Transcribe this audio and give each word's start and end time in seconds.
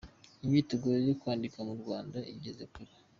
Imyiteguro 0.43 0.97
yo 1.07 1.15
kwandika 1.21 1.59
mu 1.67 1.73
Rwanda 1.81 2.17
igeze 2.33 2.63
kure 2.73 2.91